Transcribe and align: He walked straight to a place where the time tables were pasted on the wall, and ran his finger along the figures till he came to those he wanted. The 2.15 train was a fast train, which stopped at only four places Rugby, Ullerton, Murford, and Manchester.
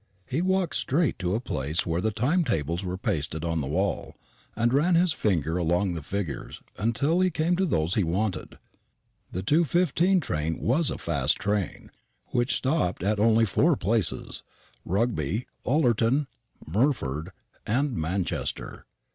He 0.25 0.41
walked 0.41 0.75
straight 0.75 1.19
to 1.19 1.35
a 1.35 1.39
place 1.39 1.85
where 1.85 2.01
the 2.01 2.09
time 2.09 2.43
tables 2.43 2.83
were 2.83 2.97
pasted 2.97 3.45
on 3.45 3.61
the 3.61 3.67
wall, 3.67 4.15
and 4.55 4.73
ran 4.73 4.95
his 4.95 5.13
finger 5.13 5.57
along 5.57 5.93
the 5.93 6.01
figures 6.01 6.59
till 6.95 7.19
he 7.19 7.29
came 7.29 7.55
to 7.57 7.67
those 7.67 7.93
he 7.93 8.03
wanted. 8.03 8.57
The 9.31 9.43
2.15 9.43 10.19
train 10.19 10.57
was 10.57 10.89
a 10.89 10.97
fast 10.97 11.35
train, 11.37 11.91
which 12.31 12.55
stopped 12.55 13.03
at 13.03 13.19
only 13.19 13.45
four 13.45 13.75
places 13.75 14.41
Rugby, 14.85 15.45
Ullerton, 15.67 16.25
Murford, 16.67 17.27
and 17.67 17.95
Manchester. 17.95 18.87